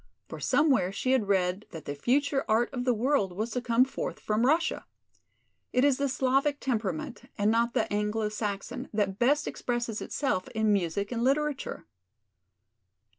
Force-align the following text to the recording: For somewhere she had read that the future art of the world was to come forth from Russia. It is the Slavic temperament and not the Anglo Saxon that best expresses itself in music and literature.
For 0.27 0.39
somewhere 0.39 0.91
she 0.91 1.11
had 1.11 1.27
read 1.27 1.67
that 1.69 1.85
the 1.85 1.93
future 1.93 2.43
art 2.49 2.73
of 2.73 2.85
the 2.85 2.93
world 2.95 3.33
was 3.33 3.51
to 3.51 3.61
come 3.61 3.85
forth 3.85 4.19
from 4.19 4.47
Russia. 4.47 4.87
It 5.71 5.85
is 5.85 5.99
the 5.99 6.09
Slavic 6.09 6.59
temperament 6.59 7.25
and 7.37 7.51
not 7.51 7.75
the 7.75 7.85
Anglo 7.93 8.27
Saxon 8.29 8.89
that 8.93 9.19
best 9.19 9.47
expresses 9.47 10.01
itself 10.01 10.47
in 10.55 10.73
music 10.73 11.11
and 11.11 11.23
literature. 11.23 11.85